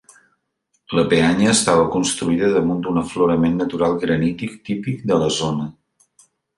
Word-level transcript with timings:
La 0.99 1.03
peanya 1.11 1.51
estava 1.57 1.83
construïda 1.97 2.51
damunt 2.57 2.81
d'un 2.89 2.99
aflorament 3.05 3.63
natural 3.65 3.97
granític 4.09 4.61
típic 4.71 5.09
de 5.15 5.25
la 5.25 5.33
zona. 5.41 5.73